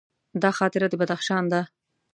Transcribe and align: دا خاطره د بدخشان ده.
دا 0.41 0.49
خاطره 0.57 0.87
د 0.89 0.93
بدخشان 1.01 1.43
ده. 1.51 1.61